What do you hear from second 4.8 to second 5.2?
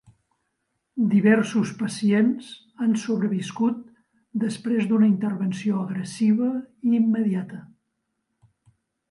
d'una